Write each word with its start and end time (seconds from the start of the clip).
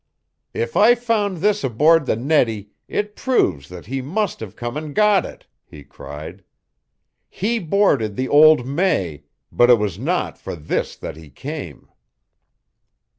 "If 0.55 0.75
I 0.75 0.95
found 0.95 1.37
this 1.45 1.63
aboard 1.63 2.07
the 2.07 2.15
Nettie 2.15 2.71
it 2.87 3.15
proves 3.15 3.69
that 3.69 3.85
he 3.85 4.01
must 4.01 4.39
have 4.39 4.55
come 4.55 4.75
and 4.75 4.95
got 4.95 5.25
it!" 5.27 5.45
he 5.63 5.83
cried. 5.83 6.43
"He 7.29 7.59
boarded 7.59 8.15
the 8.15 8.27
old 8.27 8.65
May, 8.65 9.25
but 9.51 9.69
it 9.69 9.77
was 9.77 9.99
not 9.99 10.39
for 10.39 10.55
this 10.55 10.95
that 10.95 11.17
he 11.17 11.29
came!" 11.29 11.87